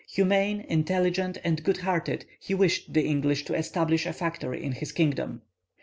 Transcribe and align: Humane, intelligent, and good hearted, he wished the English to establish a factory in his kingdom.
Humane, 0.13 0.61
intelligent, 0.67 1.37
and 1.43 1.63
good 1.63 1.77
hearted, 1.77 2.25
he 2.39 2.55
wished 2.55 2.91
the 2.91 3.05
English 3.05 3.45
to 3.45 3.53
establish 3.53 4.07
a 4.07 4.13
factory 4.13 4.63
in 4.63 4.71
his 4.71 4.91
kingdom. 4.91 5.43